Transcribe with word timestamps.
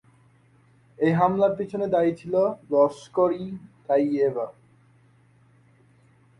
এই 0.99 1.11
হামলার 1.19 1.53
পিছনে 1.59 1.85
দায়ী 1.87 2.11
ছিল 2.19 2.33
লস্কর-ই-তাইয়েবা। 2.71 4.45